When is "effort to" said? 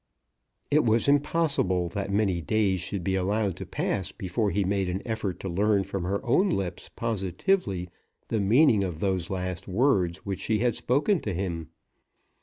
5.05-5.47